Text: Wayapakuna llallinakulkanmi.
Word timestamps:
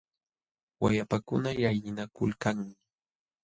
Wayapakuna 0.81 1.49
llallinakulkanmi. 1.61 2.75